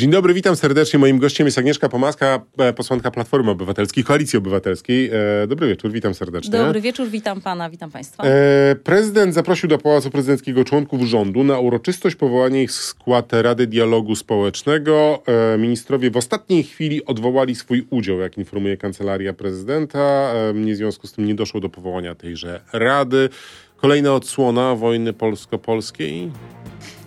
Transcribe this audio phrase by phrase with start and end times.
[0.00, 0.98] Dzień dobry, witam serdecznie.
[0.98, 5.10] Moim gościem jest Agnieszka Pomaska, e, posłanka Platformy Obywatelskiej, Koalicji Obywatelskiej.
[5.42, 6.50] E, dobry wieczór, witam serdecznie.
[6.50, 8.24] Dobry wieczór, witam pana, witam państwa.
[8.24, 13.66] E, prezydent zaprosił do Pałacu Prezydenckiego członków rządu na uroczystość powołania ich w skład Rady
[13.66, 15.22] Dialogu Społecznego.
[15.58, 20.32] Ministrowie w ostatniej chwili odwołali swój udział, jak informuje Kancelaria Prezydenta.
[20.54, 23.28] W związku z tym nie doszło do powołania tejże Rady.
[23.76, 26.30] Kolejna odsłona wojny polsko-polskiej.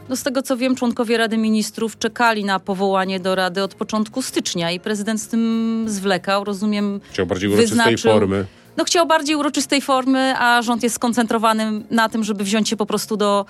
[0.09, 4.21] No z tego co wiem, członkowie Rady Ministrów czekali na powołanie do Rady od początku
[4.21, 7.01] stycznia i prezydent z tym zwlekał, rozumiem.
[7.11, 8.45] Chciał bardziej uroczystej formy.
[8.77, 12.85] No chciał bardziej uroczystej formy, a rząd jest skoncentrowany na tym, żeby wziąć się po
[12.85, 13.45] prostu do,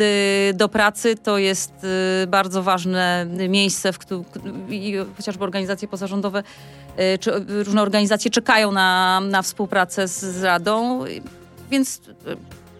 [0.00, 1.16] y, do pracy.
[1.16, 1.72] To jest
[2.22, 4.24] y, bardzo ważne miejsce, w którym
[5.16, 11.04] chociażby organizacje pozarządowe y, czy różne organizacje czekają na, na współpracę z, z Radą.
[11.70, 12.00] Więc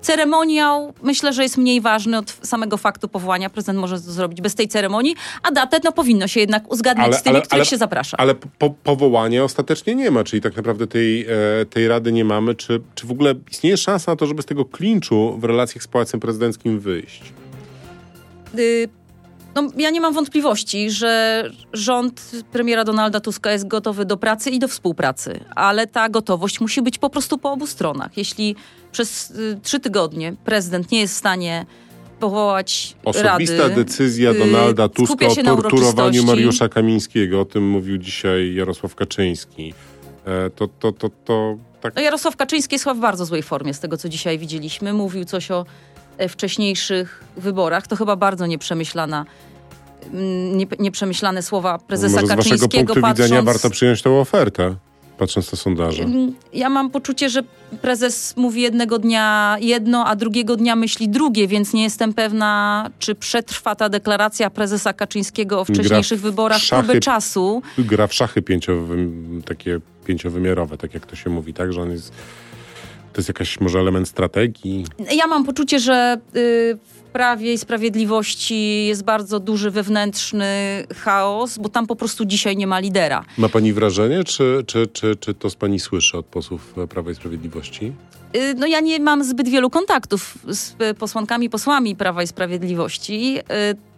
[0.08, 3.50] Ceremoniał myślę, że jest mniej ważny od samego faktu powołania.
[3.50, 7.16] Prezydent może to zrobić bez tej ceremonii, a datę no, powinno się jednak uzgadniać ale,
[7.16, 8.16] z tymi, ale, których ale, się zaprasza.
[8.16, 11.26] Ale po, powołania ostatecznie nie ma, czyli tak naprawdę tej, e,
[11.70, 12.54] tej rady nie mamy.
[12.54, 15.88] Czy, czy w ogóle istnieje szansa na to, żeby z tego klinczu w relacjach z
[15.88, 17.32] Pałacem Prezydenckim wyjść?
[18.58, 18.88] Y
[19.54, 24.58] no, ja nie mam wątpliwości, że rząd premiera Donalda Tuska jest gotowy do pracy i
[24.58, 28.16] do współpracy, ale ta gotowość musi być po prostu po obu stronach.
[28.16, 28.56] Jeśli
[28.92, 31.66] przez y, trzy tygodnie prezydent nie jest w stanie
[32.20, 38.54] powołać Osobista rady, decyzja y, Donalda Tuska o torturowaniu Mariusza Kamińskiego, o tym mówił dzisiaj
[38.54, 39.74] Jarosław Kaczyński.
[40.24, 41.96] E, to, to, to, to tak...
[41.96, 44.92] No Jarosław Kaczyński jest chyba w bardzo złej formie z tego, co dzisiaj widzieliśmy.
[44.92, 45.66] Mówił coś o
[46.28, 47.86] wcześniejszych wyborach.
[47.86, 49.24] To chyba bardzo nieprzemyślana
[50.12, 52.58] mm, nie, nieprzemyślane słowa prezesa Może Kaczyńskiego.
[52.58, 53.18] Z waszego punktu patrząc...
[53.18, 54.76] widzenia warto przyjąć tę ofertę
[55.18, 56.04] patrząc na sondaże?
[56.52, 57.42] Ja mam poczucie, że
[57.82, 63.14] prezes mówi jednego dnia jedno, a drugiego dnia myśli drugie, więc nie jestem pewna, czy
[63.14, 67.62] przetrwa ta deklaracja prezesa Kaczyńskiego o wcześniejszych wyborach szachy, próbę czasu.
[67.78, 69.08] Gra w szachy pięciowy,
[69.44, 71.72] takie pięciowymiarowe, tak jak to się mówi, tak?
[71.72, 72.12] Że on jest...
[73.12, 74.84] To jest jakaś może element strategii?
[75.16, 76.20] Ja mam poczucie, że...
[76.34, 76.78] Yy,
[77.12, 80.46] Prawie i Sprawiedliwości jest bardzo duży wewnętrzny
[80.96, 83.24] chaos, bo tam po prostu dzisiaj nie ma lidera.
[83.38, 87.14] Ma pani wrażenie, czy, czy, czy, czy to z pani słyszy od posłów Prawa i
[87.14, 87.92] Sprawiedliwości?
[88.36, 93.42] Y, no ja nie mam zbyt wielu kontaktów z posłankami, posłami Prawa i Sprawiedliwości, y,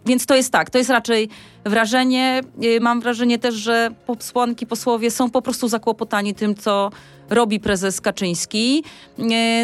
[0.05, 1.29] więc to jest tak, to jest raczej
[1.65, 2.41] wrażenie.
[2.63, 6.91] Y, mam wrażenie też, że posłanki, posłowie są po prostu zakłopotani tym, co
[7.31, 8.83] robi prezes Kaczyński,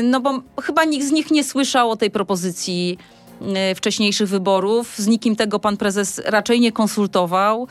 [0.04, 2.98] no bo chyba nikt z nich nie słyszał o tej propozycji
[3.42, 4.96] Y, wcześniejszych wyborów.
[4.98, 7.68] Z nikim tego pan prezes raczej nie konsultował.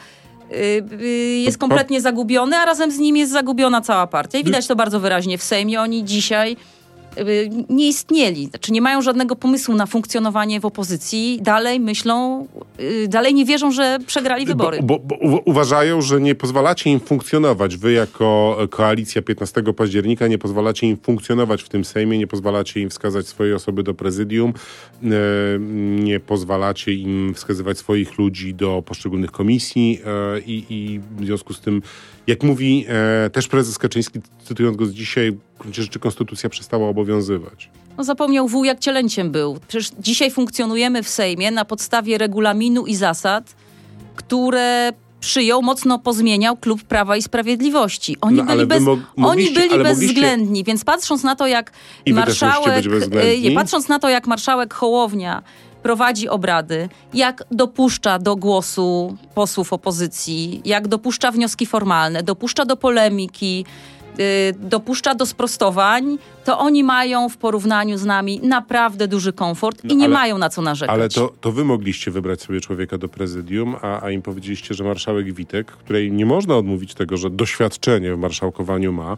[0.53, 4.39] Y, jest kompletnie zagubiony, a razem z nim jest zagubiona cała partia.
[4.39, 5.81] I widać to bardzo wyraźnie w Sejmie.
[5.81, 6.57] Oni dzisiaj
[7.69, 12.47] nie istnieli, znaczy nie mają żadnego pomysłu na funkcjonowanie w opozycji, dalej myślą,
[12.81, 14.79] y, dalej nie wierzą, że przegrali wybory.
[14.83, 17.77] Bo, bo, bo uważają, że nie pozwalacie im funkcjonować.
[17.77, 22.91] Wy jako koalicja 15 października nie pozwalacie im funkcjonować w tym Sejmie, nie pozwalacie im
[22.91, 24.53] wskazać swojej osoby do prezydium,
[25.03, 25.07] y,
[26.01, 30.01] nie pozwalacie im wskazywać swoich ludzi do poszczególnych komisji
[30.47, 31.83] i, i w związku z tym
[32.27, 36.89] jak mówi e, też prezes Kaczyński, cytując go z dzisiaj, w gruncie rzeczy konstytucja przestała
[36.89, 37.71] obowiązywać.
[37.99, 39.59] No zapomniał wół, jak cielęciem był.
[39.69, 43.55] Przecież dzisiaj funkcjonujemy w Sejmie na podstawie regulaminu i zasad,
[44.17, 48.17] które przyjął, mocno pozmieniał klub Prawa i Sprawiedliwości.
[48.21, 48.83] Oni no, byli, bez,
[49.17, 50.65] oni byli bezwzględni, mogliście...
[50.65, 51.73] więc patrząc na to, jak
[52.07, 52.85] I marszałek.
[53.43, 55.43] Nie, patrząc na to, jak marszałek Hołownia
[55.87, 63.65] prowadzi obrady, jak dopuszcza do głosu posłów opozycji, jak dopuszcza wnioski formalne, dopuszcza do polemiki,
[64.19, 64.25] yy,
[64.59, 69.97] dopuszcza do sprostowań, to oni mają w porównaniu z nami naprawdę duży komfort no, i
[69.97, 70.95] nie ale, mają na co narzekać.
[70.95, 74.85] Ale to, to wy mogliście wybrać sobie człowieka do prezydium, a, a im powiedzieliście, że
[74.85, 79.17] marszałek Witek, której nie można odmówić tego, że doświadczenie w marszałkowaniu ma,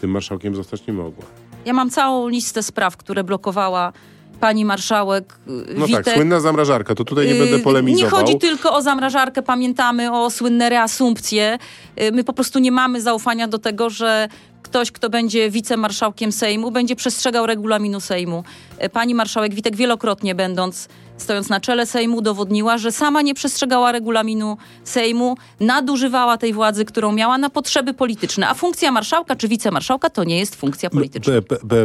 [0.00, 1.24] tym marszałkiem zostać nie mogła.
[1.64, 3.92] Ja mam całą listę spraw, które blokowała
[4.40, 6.04] pani marszałek y, No tak, Witek.
[6.04, 8.20] tak, słynna zamrażarka, to tutaj nie będę y, polemizował.
[8.20, 11.58] Nie chodzi tylko o zamrażarkę, pamiętamy o słynne reasumpcje.
[12.02, 14.28] Y, my po prostu nie mamy zaufania do tego, że
[14.62, 18.44] ktoś, kto będzie wicemarszałkiem Sejmu, będzie przestrzegał regulaminu Sejmu.
[18.92, 20.88] Pani marszałek Witek wielokrotnie będąc
[21.20, 27.12] stojąc na czele Sejmu, udowodniła, że sama nie przestrzegała regulaminu Sejmu, nadużywała tej władzy, którą
[27.12, 28.48] miała na potrzeby polityczne.
[28.48, 31.34] A funkcja marszałka czy wicemarszałka to nie jest funkcja polityczna.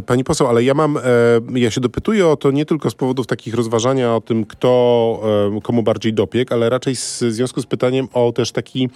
[0.06, 1.02] pani poseł, ale ja mam, e,
[1.54, 5.22] ja się dopytuję o to nie tylko z powodów takich rozważania o tym, kto
[5.58, 7.00] e, komu bardziej dopiek, ale raczej w
[7.30, 8.90] związku z pytaniem o też taki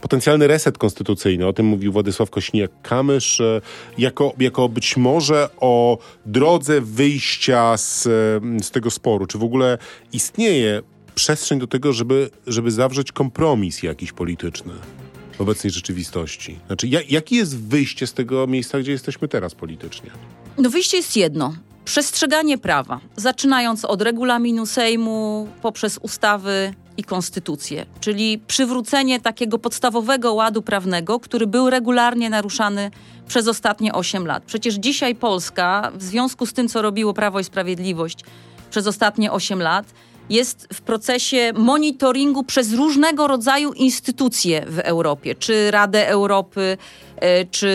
[0.00, 1.46] potencjalny reset konstytucyjny.
[1.46, 3.60] O tym mówił Władysław Kośniak-Kamysz, e,
[3.98, 8.02] jako, jako być może o drodze wyjścia z,
[8.62, 9.26] z tego sporu.
[9.26, 9.71] Czy w ogóle
[10.12, 10.82] istnieje
[11.14, 14.72] przestrzeń do tego, żeby, żeby zawrzeć kompromis jakiś polityczny
[15.32, 16.58] w obecnej rzeczywistości?
[16.66, 20.10] Znaczy, jak, jakie jest wyjście z tego miejsca, gdzie jesteśmy teraz politycznie?
[20.58, 21.54] No wyjście jest jedno.
[21.84, 30.62] Przestrzeganie prawa, zaczynając od regulaminu Sejmu, poprzez ustawy i konstytucję, czyli przywrócenie takiego podstawowego ładu
[30.62, 32.90] prawnego, który był regularnie naruszany
[33.26, 34.42] przez ostatnie 8 lat.
[34.42, 38.24] Przecież dzisiaj Polska, w związku z tym, co robiło Prawo i Sprawiedliwość
[38.72, 39.86] przez ostatnie 8 lat,
[40.30, 46.78] jest w procesie monitoringu przez różnego rodzaju instytucje w Europie, czy Radę Europy,
[47.50, 47.68] czy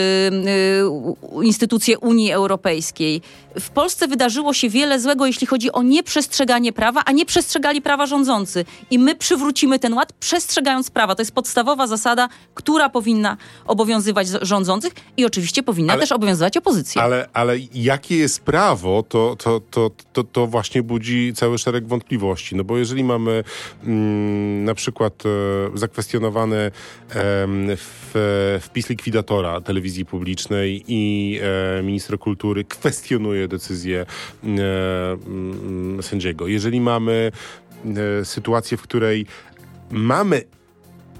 [1.34, 3.22] e, instytucje Unii Europejskiej.
[3.60, 8.06] W Polsce wydarzyło się wiele złego, jeśli chodzi o nieprzestrzeganie prawa, a nie przestrzegali prawa
[8.06, 8.64] rządzący.
[8.90, 11.14] I my przywrócimy ten ład, przestrzegając prawa.
[11.14, 13.36] To jest podstawowa zasada, która powinna
[13.66, 17.02] obowiązywać rządzących i oczywiście powinna ale, też obowiązywać opozycję.
[17.02, 22.56] Ale, ale jakie jest prawo, to, to, to, to, to właśnie budzi cały szereg wątpliwości.
[22.56, 23.44] No bo jeżeli mamy
[23.84, 25.22] mm, na przykład
[25.74, 26.70] e, zakwestionowany e,
[27.76, 28.90] w, wpis
[29.38, 34.06] likwidatora telewizji publicznej i e, minister kultury kwestionuje decyzję
[34.44, 36.46] e, mm, sędziego.
[36.46, 37.32] Jeżeli mamy
[38.20, 39.26] e, sytuację, w której
[39.90, 40.42] mamy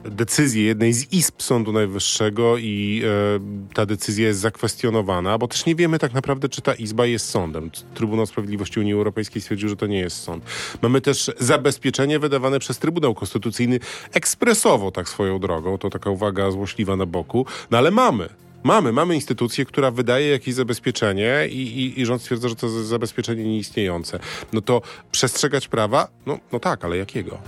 [0.04, 5.74] decyzję jednej z izb Sądu Najwyższego i e, ta decyzja jest zakwestionowana, bo też nie
[5.74, 7.70] wiemy tak naprawdę, czy ta izba jest sądem.
[7.94, 10.44] Trybunał Sprawiedliwości Unii Europejskiej stwierdził, że to nie jest sąd.
[10.82, 13.80] Mamy też zabezpieczenie wydawane przez Trybunał Konstytucyjny
[14.12, 18.28] ekspresowo, tak swoją drogą, to taka uwaga złośliwa na boku, no ale mamy.
[18.62, 23.44] Mamy, mamy instytucję, która wydaje jakieś zabezpieczenie i, i, i rząd stwierdza, że to zabezpieczenie
[23.44, 24.18] nieistniejące.
[24.52, 24.82] No to
[25.12, 26.08] przestrzegać prawa?
[26.26, 27.38] No, no tak, ale jakiego?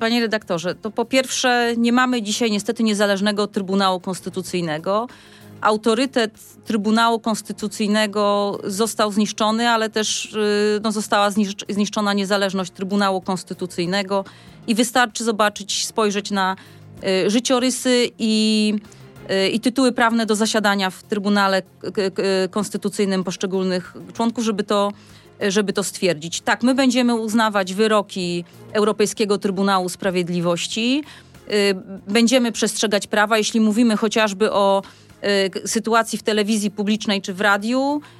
[0.00, 5.06] Panie redaktorze, to po pierwsze nie mamy dzisiaj niestety niezależnego Trybunału Konstytucyjnego.
[5.60, 11.30] Autorytet Trybunału Konstytucyjnego został zniszczony, ale też y, no, została
[11.68, 14.24] zniszczona niezależność Trybunału Konstytucyjnego
[14.66, 16.56] i wystarczy zobaczyć, spojrzeć na
[17.26, 18.74] y, życiorysy i
[19.52, 21.62] i tytuły prawne do zasiadania w Trybunale
[22.50, 24.92] Konstytucyjnym poszczególnych członków, żeby to,
[25.48, 26.40] żeby to stwierdzić.
[26.40, 31.04] Tak, my będziemy uznawać wyroki Europejskiego Trybunału Sprawiedliwości,
[31.50, 31.52] y,
[32.08, 34.82] będziemy przestrzegać prawa, jeśli mówimy chociażby o
[35.64, 38.19] y, sytuacji w telewizji publicznej czy w radiu, Y,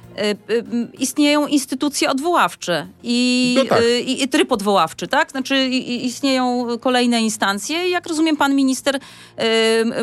[0.99, 3.81] istnieją instytucje odwoławcze i, no tak.
[3.81, 5.31] Y, i, i, tryb odwoławczy, tak?
[5.31, 7.89] Znaczy istnieją kolejne instancje.
[7.89, 8.99] Jak rozumiem, pan minister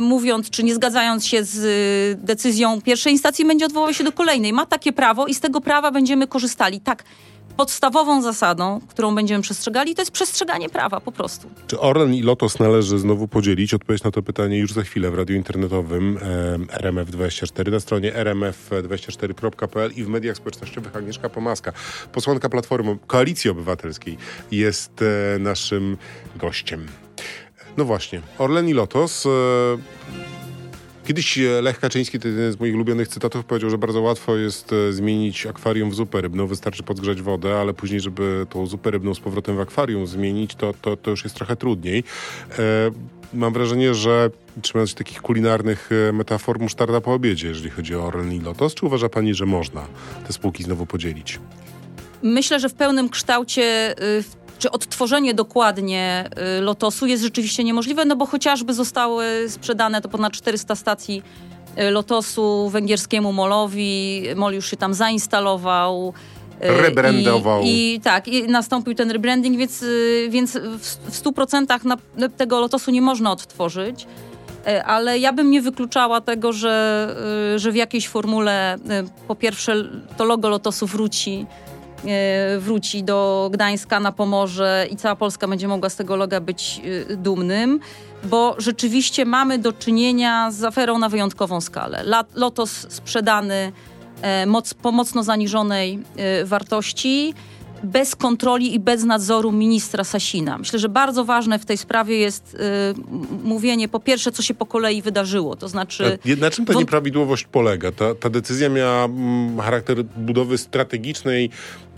[0.00, 4.52] mówiąc, czy nie zgadzając się z decyzją pierwszej instancji, będzie odwołał się do kolejnej.
[4.52, 6.80] Ma takie prawo i z tego prawa będziemy korzystali.
[6.80, 7.04] Tak,
[7.56, 11.48] podstawową zasadą, którą będziemy przestrzegali, to jest przestrzeganie prawa po prostu.
[11.66, 13.74] Czy Orlen i Lotos należy znowu podzielić?
[13.74, 19.92] Odpowiedź na to pytanie już za chwilę w radiu internetowym e, RMF24 na stronie rmf24.pl
[19.96, 21.72] i w mediach społecznościowych Agnieszka Pomaska,
[22.12, 24.18] posłanka Platformy Koalicji Obywatelskiej
[24.50, 25.96] jest e, naszym
[26.36, 26.86] gościem.
[27.76, 29.26] No właśnie, Orlen i Lotos...
[29.26, 30.27] E,
[31.08, 34.72] Kiedyś e, Lech Kaczyński, to jeden z moich ulubionych cytatów, powiedział, że bardzo łatwo jest
[34.72, 36.46] e, zmienić akwarium w zupę rybną.
[36.46, 40.74] Wystarczy podgrzać wodę, ale później, żeby tą zupę rybną z powrotem w akwarium zmienić, to,
[40.82, 42.04] to, to już jest trochę trudniej.
[42.58, 42.90] E,
[43.34, 44.30] mam wrażenie, że
[44.62, 48.74] trzymając się takich kulinarnych metafor, musztarda po obiedzie, jeżeli chodzi o Orlen i Lotos.
[48.74, 49.86] Czy uważa pani, że można
[50.26, 51.40] te spółki znowu podzielić?
[52.22, 58.16] Myślę, że w pełnym kształcie w czy odtworzenie dokładnie y, Lotosu jest rzeczywiście niemożliwe, no
[58.16, 61.22] bo chociażby zostały sprzedane to ponad 400 stacji
[61.78, 64.22] y, Lotosu węgierskiemu Molowi.
[64.36, 66.12] Mol już się tam zainstalował.
[66.64, 67.62] Y, Rebrandował.
[67.62, 69.84] I, I, tak, i nastąpił ten rebranding, więc,
[70.28, 71.96] więc w, w 100% na,
[72.36, 74.06] tego Lotosu nie można odtworzyć.
[74.84, 77.16] Ale ja bym nie wykluczała tego, że,
[77.56, 78.76] że w jakiejś formule
[79.28, 79.74] po pierwsze
[80.16, 81.77] to logo Lotosu wróci E,
[82.58, 87.16] wróci do Gdańska na Pomorze i cała Polska będzie mogła z tego loga być e,
[87.16, 87.80] dumnym,
[88.24, 92.04] bo rzeczywiście mamy do czynienia z aferą na wyjątkową skalę.
[92.34, 93.72] Lotos sprzedany
[94.22, 96.02] e, moc, po mocno zaniżonej
[96.44, 97.34] wartości
[97.82, 100.58] bez kontroli i bez nadzoru ministra Sasina.
[100.58, 102.58] Myślę, że bardzo ważne w tej sprawie jest y,
[103.44, 106.18] mówienie po pierwsze, co się po kolei wydarzyło, to znaczy...
[106.40, 107.92] Na czym ta nieprawidłowość polega?
[107.92, 109.08] Ta, ta decyzja miała
[109.62, 111.50] charakter budowy strategicznej,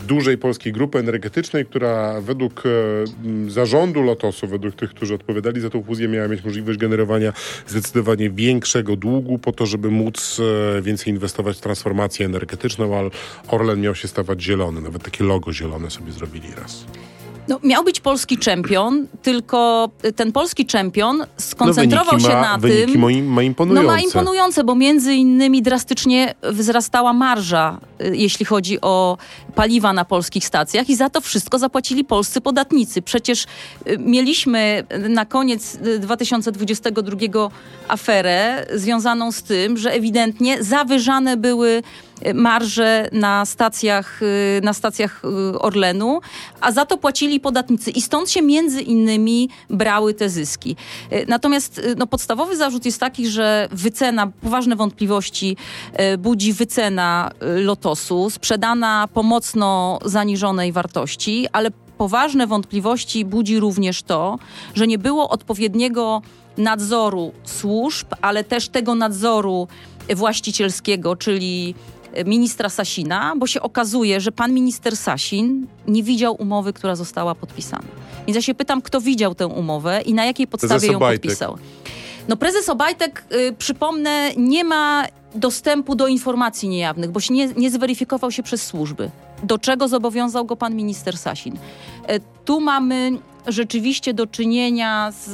[0.07, 5.83] dużej polskiej grupy energetycznej, która według e, zarządu Lotosu, według tych, którzy odpowiadali za tą
[5.83, 7.33] fuzję, miała mieć możliwość generowania
[7.67, 10.41] zdecydowanie większego długu po to, żeby móc
[10.79, 13.11] e, więcej inwestować w transformację energetyczną, ale
[13.49, 16.85] Orlen miał się stawać zielony, nawet takie logo zielone sobie zrobili raz.
[17.51, 22.93] No, miał być polski czempion, tylko ten polski czempion skoncentrował no, się ma, na wyniki
[22.93, 23.01] tym.
[23.01, 23.87] Ma, ma imponujące.
[23.87, 29.19] No ma imponujące, bo między innymi drastycznie wzrastała marża, y, jeśli chodzi o
[29.55, 33.03] paliwa na polskich stacjach i za to wszystko zapłacili polscy podatnicy.
[33.03, 37.51] Przecież y, mieliśmy na koniec 2022
[37.89, 41.83] aferę związaną z tym, że ewidentnie zawyżane były
[42.35, 45.23] marże na stacjach, y, na stacjach
[45.55, 46.21] y, Orlenu,
[46.61, 50.77] a za to płacili podatnicy i stąd się między innymi brały te zyski.
[51.13, 55.57] Y, natomiast no, podstawowy zarzut jest taki, że wycena, poważne wątpliwości
[56.19, 64.39] budzi wycena Lotosu, sprzedana po mocno zaniżonej wartości, ale poważne wątpliwości budzi również to,
[64.75, 66.23] że nie było odpowiedniego
[66.57, 69.69] nadzoru służb, ale też tego nadzoru
[70.17, 71.75] właścicielskiego, czyli
[72.27, 77.89] ministra Sasina, bo się okazuje, że pan minister Sasin nie widział umowy, która została podpisana.
[78.27, 81.59] Więc ja się pytam, kto widział tę umowę i na jakiej podstawie ją podpisał.
[82.29, 87.71] No prezes Obajtek, y, przypomnę, nie ma dostępu do informacji niejawnych, bo się nie, nie
[87.71, 89.11] zweryfikował się przez służby.
[89.43, 91.57] Do czego zobowiązał go pan minister Sasin?
[91.57, 93.13] Y, tu mamy
[93.47, 95.29] rzeczywiście do czynienia z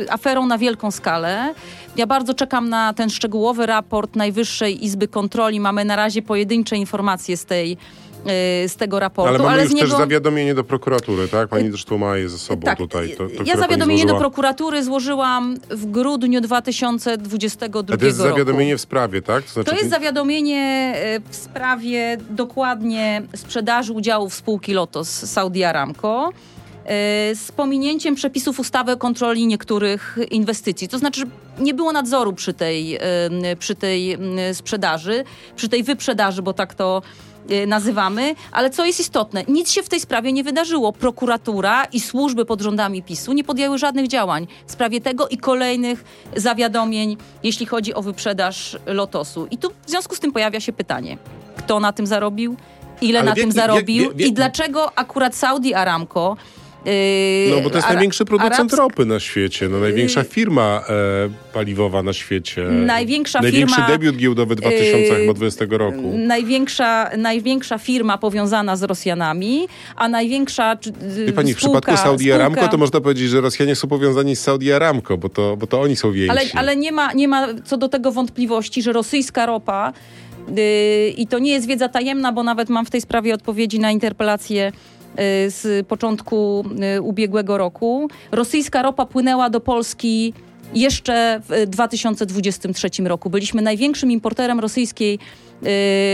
[0.00, 1.54] y, aferą na wielką skalę.
[1.96, 5.60] Ja bardzo czekam na ten szczegółowy raport Najwyższej Izby Kontroli.
[5.60, 9.28] Mamy na razie pojedyncze informacje z tej y, z tego raportu.
[9.28, 9.88] Ale mamy ale już niego...
[9.88, 11.48] też zawiadomienie do prokuratury, tak?
[11.48, 13.16] Pani zresztą ma je ze sobą tak, tutaj.
[13.16, 17.98] To, to, ja zawiadomienie do prokuratury złożyłam w grudniu 2022 roku.
[17.98, 18.30] to jest roku.
[18.30, 19.44] zawiadomienie w sprawie, tak?
[19.44, 19.70] To, znaczy...
[19.70, 26.30] to jest zawiadomienie y, w sprawie dokładnie sprzedaży udziałów spółki Lotos Saudi Aramco.
[26.84, 30.88] Y, z pominięciem przepisów ustawy o kontroli niektórych inwestycji.
[30.88, 31.26] To znaczy, że
[31.64, 34.14] nie było nadzoru przy tej, y, przy tej
[34.50, 35.24] y, sprzedaży,
[35.56, 37.02] przy tej wyprzedaży, bo tak to
[37.66, 40.92] nazywamy, ale co jest istotne, nic się w tej sprawie nie wydarzyło.
[40.92, 46.04] Prokuratura i służby pod rządami PiSu nie podjęły żadnych działań w sprawie tego i kolejnych
[46.36, 49.46] zawiadomień, jeśli chodzi o wyprzedaż Lotosu.
[49.50, 51.18] I tu w związku z tym pojawia się pytanie,
[51.56, 52.56] kto na tym zarobił,
[53.00, 56.36] ile ale na wie, tym zarobił wie, wie, i dlaczego akurat Saudi Aramco
[57.50, 58.78] no bo to jest największy producent Arabsk...
[58.78, 62.62] ropy na świecie, no, największa yy, firma e, paliwowa na świecie.
[62.62, 66.12] Największa Największy firma, debiut giełdowy 2020 yy, roku.
[66.18, 70.76] Największa, największa firma powiązana z Rosjanami, a największa
[71.26, 72.34] Wie pani, w przypadku Saudi spółka...
[72.34, 75.80] Aramco to można powiedzieć, że Rosjanie są powiązani z Saudi Aramco, bo to, bo to
[75.80, 76.30] oni są więksi.
[76.30, 79.92] Ale, ale nie, ma, nie ma co do tego wątpliwości, że rosyjska ropa
[80.48, 83.90] yy, i to nie jest wiedza tajemna, bo nawet mam w tej sprawie odpowiedzi na
[83.90, 85.03] interpelację Y,
[85.48, 86.64] z początku
[86.96, 88.08] y, ubiegłego roku.
[88.32, 90.34] Rosyjska ropa płynęła do Polski
[90.74, 93.30] jeszcze w 2023 roku.
[93.30, 95.18] Byliśmy największym importerem rosyjskiej
[95.53, 95.53] Y,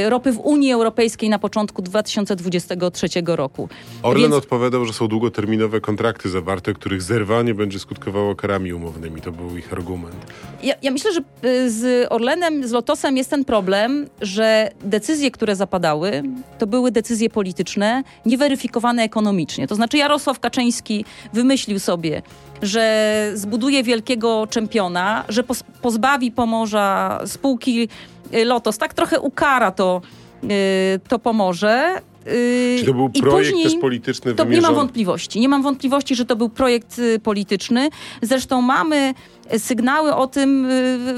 [0.09, 3.69] ropy w Unii Europejskiej na początku 2023 roku.
[4.02, 4.35] Orlen Więc...
[4.35, 9.21] odpowiadał, że są długoterminowe kontrakty zawarte, których zerwanie będzie skutkowało karami umownymi.
[9.21, 10.16] To był ich argument.
[10.62, 15.57] Ja, ja myślę, że y, z Orlenem, z Lotosem jest ten problem, że decyzje, które
[15.57, 16.23] zapadały,
[16.59, 19.66] to były decyzje polityczne, nieweryfikowane ekonomicznie.
[19.69, 22.23] To znaczy Jarosław Kaczyński wymyślił sobie,
[22.62, 25.45] że zbuduje wielkiego czempiona, że
[25.83, 27.88] pozbawi Pomorza spółki
[28.19, 28.78] Y, Lotos.
[28.78, 30.02] Tak trochę ukara to,
[30.44, 32.00] y, to pomoże.
[32.26, 35.40] Y, Czy to był I projekt też polityczny to Nie mam wątpliwości.
[35.40, 37.88] Nie mam wątpliwości, że to był projekt polityczny.
[38.22, 39.14] Zresztą mamy
[39.58, 40.68] sygnały o tym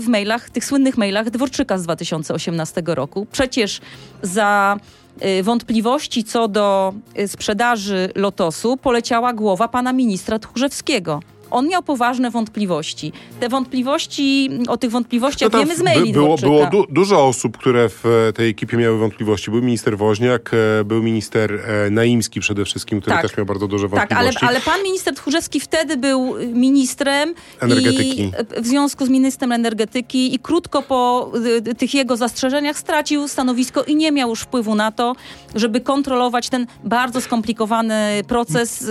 [0.00, 3.26] w mailach, tych słynnych mailach Dworczyka z 2018 roku.
[3.32, 3.80] Przecież
[4.22, 4.76] za
[5.42, 6.94] wątpliwości co do
[7.26, 11.20] sprzedaży Lotosu poleciała głowa pana ministra Tchórzewskiego
[11.52, 13.12] on miał poważne wątpliwości.
[13.40, 17.88] Te wątpliwości, o tych wątpliwościach no wiemy z maili Było, było du dużo osób, które
[17.88, 19.50] w e, tej ekipie miały wątpliwości.
[19.50, 23.22] Był minister Woźniak, e, był minister e, Naimski przede wszystkim, który tak.
[23.22, 24.34] też miał bardzo duże wątpliwości.
[24.34, 28.32] Tak, ale, ale pan minister Tchórzewski wtedy był ministrem energetyki.
[28.60, 31.32] W związku z ministrem energetyki i krótko po
[31.78, 35.16] tych jego zastrzeżeniach stracił stanowisko i nie miał już wpływu na to,
[35.54, 38.84] żeby kontrolować ten bardzo skomplikowany proces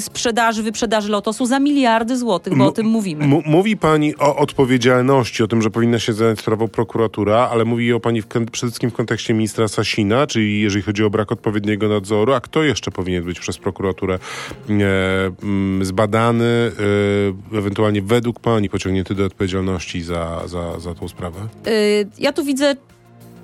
[0.00, 3.26] sprzedaży, wyprzedaży Lotosu za miliard miliardy złotych, bo M o tym mówimy.
[3.46, 8.00] mówi pani o odpowiedzialności, o tym, że powinna się zająć sprawą prokuratura, ale mówi o
[8.00, 12.32] pani w, przede wszystkim w kontekście ministra Sasina, czyli jeżeli chodzi o brak odpowiedniego nadzoru,
[12.32, 14.18] a kto jeszcze powinien być przez prokuraturę e,
[15.42, 16.72] m, zbadany,
[17.52, 21.40] e, ewentualnie według pani pociągnięty do odpowiedzialności za, za, za tą sprawę?
[21.66, 21.70] E,
[22.18, 22.76] ja tu widzę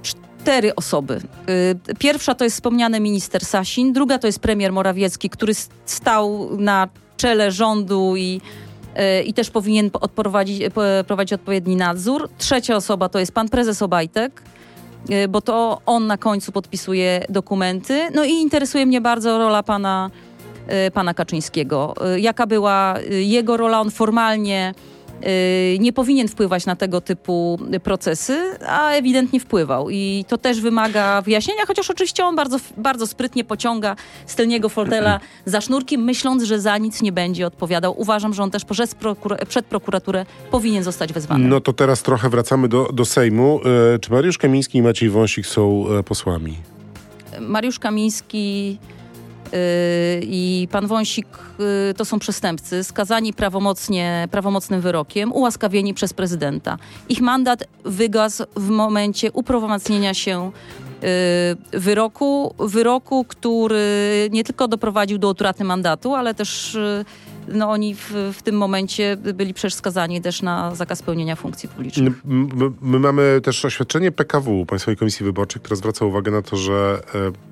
[0.03, 1.21] cztery osoby.
[1.91, 5.53] E, pierwsza to jest wspomniany minister Sasin, druga to jest premier Morawiecki, który
[5.85, 6.89] stał na
[7.23, 8.41] czele rządu i,
[8.95, 12.29] e, i też powinien odprowadzić, e, prowadzić odpowiedni nadzór.
[12.39, 14.43] Trzecia osoba to jest pan prezes Obajtek,
[15.11, 18.09] e, bo to on na końcu podpisuje dokumenty.
[18.15, 20.11] No i interesuje mnie bardzo rola pana
[20.95, 21.95] pana Kaczyńskiego.
[22.17, 23.81] Jaka była jego rola?
[23.81, 24.75] On formalnie
[25.79, 29.91] nie powinien wpływać na tego typu procesy, a ewidentnie wpływał.
[29.91, 35.21] I to też wymaga wyjaśnienia, chociaż oczywiście on bardzo, bardzo sprytnie pociąga z tylniego fotela
[35.47, 38.01] za sznurki, myśląc, że za nic nie będzie odpowiadał.
[38.01, 41.49] Uważam, że on też przed, prokura przed prokuraturę powinien zostać wezwany.
[41.49, 43.61] No to teraz trochę wracamy do, do Sejmu.
[44.01, 46.57] Czy Mariusz Kamiński i Maciej Wąsik są posłami?
[47.41, 48.92] Mariusz Kamiński y,
[50.23, 51.27] i pan Wąsik
[51.91, 56.79] y, to są przestępcy skazani prawomocnie, prawomocnym wyrokiem, ułaskawieni przez prezydenta.
[57.09, 60.51] Ich mandat wygasł w momencie uprawomocnienia się
[61.73, 66.79] y, wyroku, wyroku, który nie tylko doprowadził do utraty mandatu, ale też
[67.49, 72.25] no oni w, w, tym momencie byli przecież skazani też na zakaz pełnienia funkcji publicznych.
[72.25, 77.03] My, my mamy też oświadczenie PKW, Państwowej Komisji Wyborczej, która zwraca uwagę na to, że
[77.15, 77.52] e,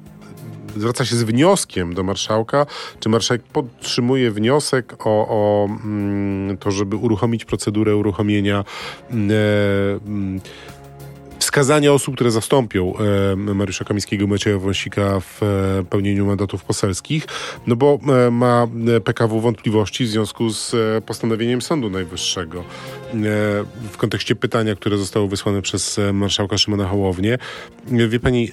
[0.76, 2.66] zwraca się z wnioskiem do marszałka,
[3.00, 8.64] czy marszałek podtrzymuje wniosek o, o mm, to, żeby uruchomić procedurę uruchomienia
[9.10, 9.34] mm, e,
[10.06, 10.40] mm,
[11.50, 17.26] wskazania osób, które zastąpią e, Mariusza Kamińskiego i Macieja Wąsika w e, pełnieniu mandatów poselskich,
[17.66, 18.66] no bo e, ma
[19.04, 20.74] PKW wątpliwości w związku z
[21.04, 22.64] postanowieniem Sądu Najwyższego.
[23.92, 27.38] W kontekście pytania, które zostało wysłane przez marszałka Szymona Hołownię.
[28.08, 28.50] Wie pani,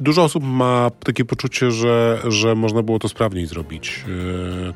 [0.00, 4.04] dużo osób ma takie poczucie, że, że można było to sprawniej zrobić,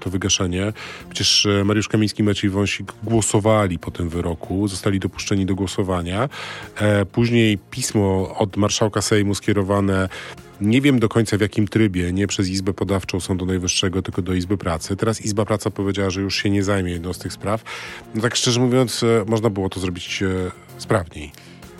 [0.00, 0.72] to wygaszenie.
[1.10, 6.28] Przecież Mariusz Kamiński i Maciej Wąsik głosowali po tym wyroku, zostali dopuszczeni do głosowania.
[7.12, 10.08] Później pismo od marszałka Sejmu skierowane
[10.60, 14.34] nie wiem do końca w jakim trybie, nie przez Izbę Podawczą Sądu Najwyższego, tylko do
[14.34, 14.96] Izby Pracy.
[14.96, 17.62] Teraz Izba Praca powiedziała, że już się nie zajmie jedną z tych spraw.
[18.14, 20.28] No tak szczerze mówiąc, e, można było to zrobić e,
[20.78, 21.32] sprawniej.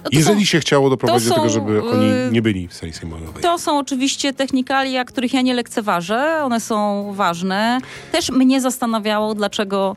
[0.04, 2.92] No Jeżeli są, się chciało doprowadzić do tego, żeby oni e, nie byli w sali
[2.92, 3.28] sejmowej.
[3.42, 6.40] To są oczywiście technikalia, których ja nie lekceważę.
[6.42, 7.78] One są ważne.
[8.12, 9.96] Też mnie zastanawiało, dlaczego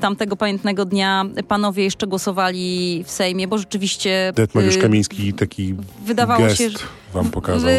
[0.00, 4.32] tamtego pamiętnego dnia panowie jeszcze głosowali w Sejmie, bo rzeczywiście...
[4.34, 6.78] Det Mariusz y, Kamiński taki wydawało gest się, że,
[7.12, 7.70] wam pokazał.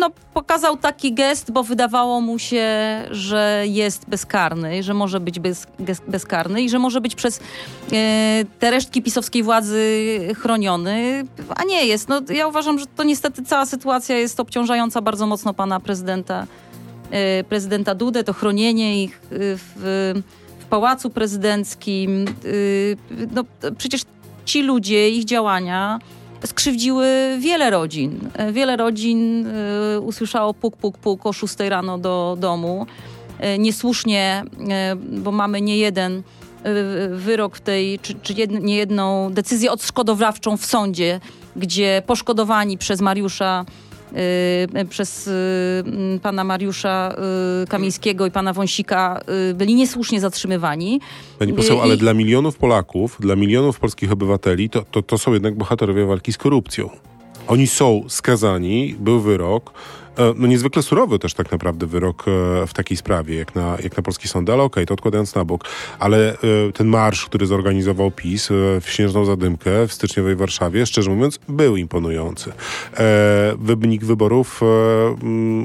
[0.00, 2.66] no, pokazał taki gest, bo wydawało mu się,
[3.10, 5.66] że jest bezkarny, że może być bez,
[6.08, 7.40] bezkarny i że może być przez
[7.92, 11.24] e, te resztki pisowskiej władzy chroniony,
[11.56, 12.08] a nie jest.
[12.08, 16.46] No, ja uważam, że to niestety cała sytuacja jest obciążająca bardzo mocno pana prezydenta,
[17.10, 20.14] e, prezydenta Dudę, to chronienie ich w
[20.70, 22.24] Pałacu Prezydenckim.
[22.44, 22.96] Y,
[23.34, 23.44] no,
[23.78, 24.02] przecież
[24.44, 25.98] ci ludzie, ich działania
[26.46, 28.20] skrzywdziły wiele rodzin.
[28.52, 29.46] Wiele rodzin
[29.96, 32.86] y, usłyszało puk, puk, puk o 6 rano do domu.
[33.54, 34.44] Y, niesłusznie,
[35.04, 36.22] bo mamy nie jeden
[37.10, 41.20] wyrok w tej, czy, czy nie jedną decyzję odszkodowawczą w sądzie,
[41.56, 43.87] gdzie poszkodowani przez Mariusza Y,
[44.88, 47.14] przez y, pana Mariusza
[47.62, 49.20] y, Kamińskiego i pana Wąsika
[49.54, 51.00] byli niesłusznie zatrzymywani.
[51.38, 51.98] Pani poseł, ale I...
[51.98, 56.38] dla milionów Polaków, dla milionów polskich obywateli, to, to, to są jednak bohaterowie walki z
[56.38, 56.90] korupcją.
[57.46, 59.72] Oni są skazani, był wyrok,
[60.36, 64.02] no niezwykle surowy też tak naprawdę wyrok e, w takiej sprawie, jak na, jak na
[64.02, 65.64] polski sąd, ale okej, okay, to odkładając na bok.
[65.98, 66.36] Ale e,
[66.74, 68.48] ten marsz, który zorganizował PiS
[68.80, 72.52] w Śnieżną Zadymkę w styczniowej Warszawie, szczerze mówiąc, był imponujący.
[73.58, 74.60] Wynik wyborów,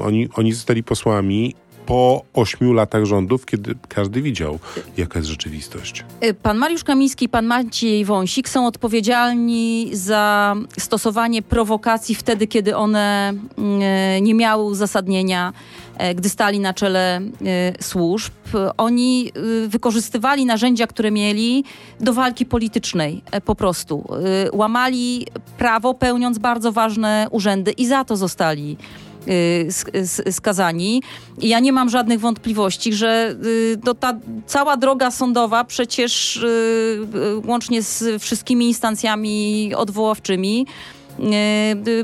[0.02, 1.54] oni, oni zostali posłami
[1.86, 4.58] po ośmiu latach rządów, kiedy każdy widział,
[4.96, 6.04] jaka jest rzeczywistość.
[6.24, 13.32] Y, pan Mariusz Kamiński pan Maciej Wąsik są odpowiedzialni za stosowanie prowokacji wtedy, kiedy one
[14.18, 15.52] y, nie miały uzasadnienia
[16.10, 17.20] y, gdy stali na czele
[17.80, 18.32] służb.
[18.76, 19.32] Oni
[19.68, 21.64] wykorzystywali narzędzia, które mieli
[22.00, 24.04] do walki politycznej po prostu.
[24.52, 25.26] Łamali
[25.58, 28.76] prawo, pełniąc bardzo ważne urzędy i za to zostali
[30.30, 31.02] skazani.
[31.40, 34.14] I ja nie mam żadnych wątpliwości, że y, to ta
[34.46, 37.06] cała droga sądowa przecież y,
[37.46, 40.66] łącznie z wszystkimi instancjami odwoławczymi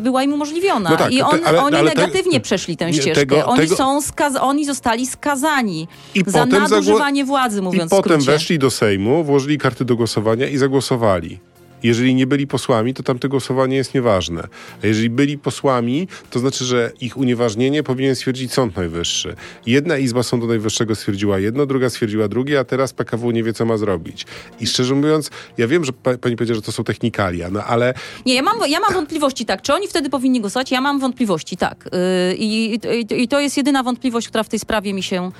[0.00, 0.90] była im umożliwiona.
[0.90, 3.14] No tak, I on, te, ale, oni ale negatywnie te, przeszli tę ścieżkę.
[3.14, 3.76] Tego, oni, tego...
[3.76, 9.24] Są skaz, oni zostali skazani I za nadużywanie władzy, mówiąc I potem weszli do Sejmu,
[9.24, 11.38] włożyli karty do głosowania i zagłosowali.
[11.82, 14.48] Jeżeli nie byli posłami, to tamte głosowanie jest nieważne.
[14.82, 19.34] A jeżeli byli posłami, to znaczy, że ich unieważnienie powinien stwierdzić Sąd Najwyższy.
[19.66, 23.64] Jedna izba Sądu Najwyższego stwierdziła jedno, druga stwierdziła drugie, a teraz PKW nie wie, co
[23.64, 24.26] ma zrobić.
[24.60, 27.94] I szczerze mówiąc, ja wiem, że pa, pani powiedziała, że to są technikalia, no ale...
[28.26, 29.62] Nie, ja mam, ja mam wątpliwości, tak.
[29.62, 30.70] Czy oni wtedy powinni głosować?
[30.70, 31.88] Ja mam wątpliwości, tak.
[32.28, 35.30] Yy, i, i, I to jest jedyna wątpliwość, która w tej sprawie mi się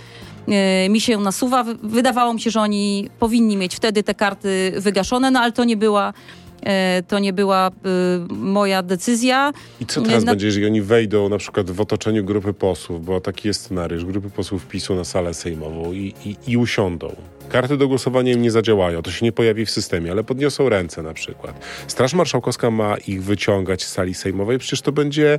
[0.90, 1.64] mi się nasuwa.
[1.82, 5.76] Wydawało mi się, że oni powinni mieć wtedy te karty wygaszone, no ale to nie
[5.76, 6.12] była
[6.62, 7.70] E, to nie była e,
[8.34, 9.52] moja decyzja.
[9.80, 13.20] I co teraz Na- będzie, jeżeli oni wejdą na przykład w otoczeniu grupy posłów, bo
[13.20, 17.16] taki jest scenariusz, grupy posłów PiSu na salę sejmową i, i, i usiądą.
[17.48, 21.02] Karty do głosowania im nie zadziałają, to się nie pojawi w systemie, ale podniosą ręce
[21.02, 21.60] na przykład.
[21.86, 25.38] Straż Marszałkowska ma ich wyciągać z sali sejmowej, przecież to będzie...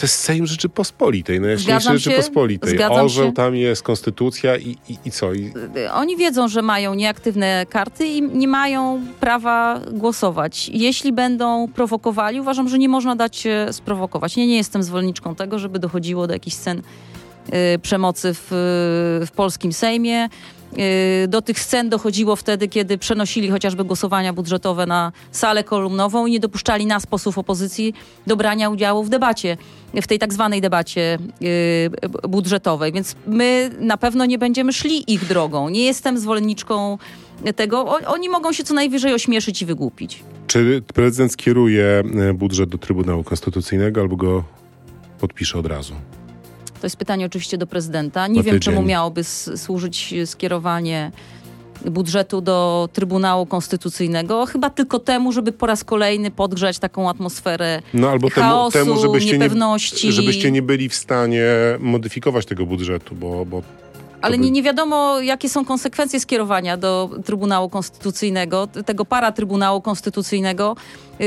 [0.00, 2.70] To jest Sejm Rzeczypospolitej, najjaśniejszy Zgadzam się, Rzeczypospolitej.
[2.70, 3.32] zgadzam Orzeł, się.
[3.32, 5.32] tam jest konstytucja i, i, i co?
[5.32, 5.52] I,
[5.92, 10.68] Oni wiedzą, że mają nieaktywne karty i nie mają prawa głosować.
[10.68, 14.36] Jeśli będą prowokowali, uważam, że nie można dać się sprowokować.
[14.36, 16.82] Nie, nie jestem zwolenniczką tego, żeby dochodziło do jakichś scen
[17.74, 18.46] y, przemocy w,
[19.26, 20.28] w polskim Sejmie.
[20.78, 26.30] Y, Do tych scen dochodziło wtedy, kiedy przenosili chociażby głosowania budżetowe na salę kolumnową i
[26.30, 27.94] nie dopuszczali nas, posłów opozycji,
[28.26, 29.56] do brania udziału w debacie,
[30.02, 32.92] w tej tak zwanej debacie y, budżetowej.
[32.92, 35.68] Więc my na pewno nie będziemy szli ich drogą.
[35.68, 36.98] Nie jestem zwolenniczką
[37.56, 37.84] tego.
[38.06, 40.22] Oni mogą się co najwyżej ośmieszyć i wygłupić.
[40.46, 44.44] czy prezydent skieruje e, budżet do Trybunału Konstytucyjnego albo go
[45.20, 45.94] podpisze od razu?
[46.80, 48.26] To jest pytanie oczywiście do prezydenta.
[48.26, 49.24] Nie wiem, czemu miałoby
[49.56, 51.12] służyć skierowanie
[51.84, 54.46] budżetu do Trybunału Konstytucyjnego.
[54.46, 59.00] Chyba tylko temu, żeby po raz kolejny podgrzać taką atmosferę No albo temu, chaosu, temu
[59.00, 60.12] żebyście, nie, niepewności.
[60.12, 61.44] żebyście nie byli w stanie
[61.78, 63.62] modyfikować tego budżetu, bo, bo
[64.22, 69.80] Ale by- nie, nie wiadomo, jakie są konsekwencje skierowania do Trybunału Konstytucyjnego, tego para Trybunału
[69.80, 70.76] Konstytucyjnego
[71.18, 71.26] yy,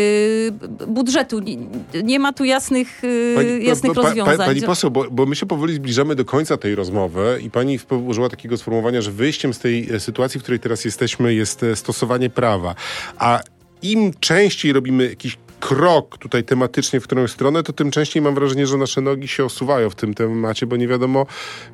[0.87, 1.39] budżetu.
[1.39, 1.57] Nie,
[2.03, 3.03] nie ma tu jasnych,
[3.37, 4.37] yy, jasnych pa- pa- rozwiązań.
[4.37, 8.29] pani poseł, bo, bo my się powoli zbliżamy do końca tej rozmowy i pani użyła
[8.29, 12.29] takiego sformułowania, że wyjściem z tej e, sytuacji, w której teraz jesteśmy, jest e, stosowanie
[12.29, 12.75] prawa.
[13.17, 13.39] A
[13.81, 15.37] im częściej robimy jakiś
[15.75, 19.45] krok tutaj tematycznie w którąś stronę, to tym częściej mam wrażenie, że nasze nogi się
[19.45, 21.25] osuwają w tym temacie, bo nie wiadomo,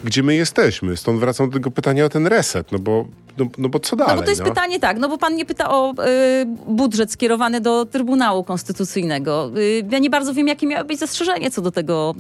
[0.03, 0.97] gdzie my jesteśmy.
[0.97, 3.05] Stąd wracam do tego pytania o ten reset, no bo,
[3.37, 4.15] no, no bo co dalej?
[4.15, 5.95] No bo to jest pytanie tak, no bo pan nie pyta o y,
[6.67, 9.51] budżet skierowany do Trybunału Konstytucyjnego.
[9.57, 12.15] Y, ja nie bardzo wiem, jakie miały być zastrzeżenie co do tego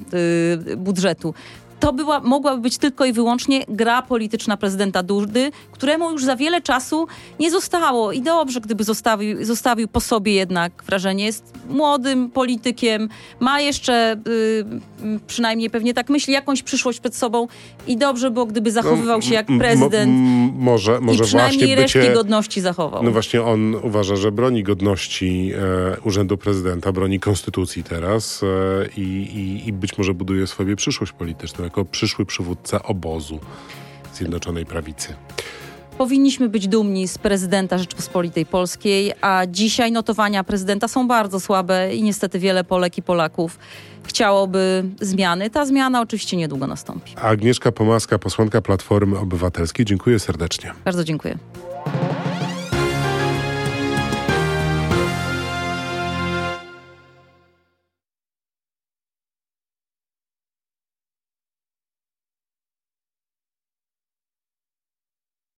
[0.71, 1.33] y, budżetu.
[1.79, 6.61] To była, mogłaby być tylko i wyłącznie gra polityczna prezydenta Dudy, któremu już za wiele
[6.61, 7.07] czasu
[7.39, 8.11] nie zostało.
[8.11, 11.25] I dobrze, gdyby zostawił, zostawił po sobie jednak wrażenie.
[11.25, 17.47] Jest młodym politykiem, ma jeszcze, y, przynajmniej pewnie tak myśli, jakąś przyszłość przed sobą
[17.87, 21.23] i dobrze było, gdyby zachowywał się jak No, m- m- prezydent m- może, i może
[21.23, 21.99] przynajmniej właśnie bycie...
[21.99, 23.03] resztki godności zachował.
[23.03, 25.51] No właśnie on uważa, że broni godności
[25.95, 28.47] e, Urzędu Prezydenta, broni konstytucji teraz e,
[28.97, 33.39] i, i być może buduje sobie przyszłość polityczną jako przyszły przywódca obozu
[34.13, 35.13] Zjednoczonej Prawicy.
[35.97, 42.03] Powinniśmy być dumni z prezydenta Rzeczpospolitej Polskiej, a dzisiaj notowania prezydenta są bardzo słabe i
[42.03, 43.59] niestety wiele Polek i Polaków
[44.03, 45.49] chciałoby zmiany.
[45.49, 47.15] Ta zmiana oczywiście niedługo nastąpi.
[47.21, 49.85] Agnieszka Pomaska, posłanka Platformy Obywatelskiej.
[49.85, 50.73] Dziękuję serdecznie.
[50.85, 51.37] Bardzo dziękuję.